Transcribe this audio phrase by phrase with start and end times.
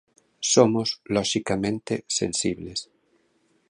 [0.53, 2.79] Somos, loxicamente, sensibles.